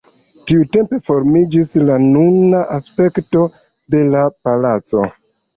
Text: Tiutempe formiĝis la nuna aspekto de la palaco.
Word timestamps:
Tiutempe 0.51 0.99
formiĝis 1.07 1.69
la 1.89 1.99
nuna 2.05 2.63
aspekto 2.79 3.45
de 3.97 4.03
la 4.17 4.25
palaco. 4.47 5.07